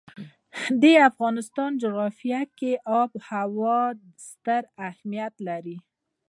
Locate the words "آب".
3.01-3.09